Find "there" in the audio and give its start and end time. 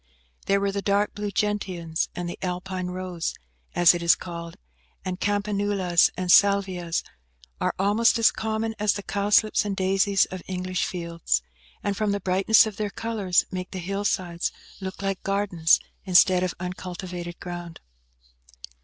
0.47-0.59